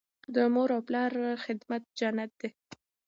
[0.35, 1.11] د مور او پلار
[1.43, 2.49] خدمت جنت دی.